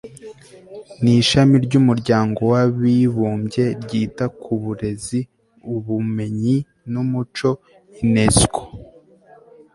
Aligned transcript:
n 1.01 1.03
Ishami 1.19 1.55
ry 1.65 1.73
Umuryango 1.81 2.39
w 2.51 2.53
abibumbye 2.63 3.63
ryita 3.81 4.25
ku 4.41 4.51
burezi 4.61 5.19
ubumenyi 5.75 6.57
n 6.91 6.93
umuco 7.03 7.49
UNESCO 8.03 8.61